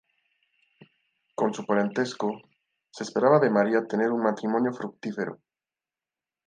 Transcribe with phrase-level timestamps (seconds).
[1.35, 2.41] Con su parentesco,
[2.89, 5.37] se esperaba de María tener un matrimonio fructífero.